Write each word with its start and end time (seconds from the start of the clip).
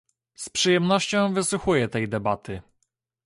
Z 0.35 0.49
przyjemnością 0.49 1.33
wysłuchuję 1.33 1.87
tej 1.87 2.09
debaty 2.09 2.61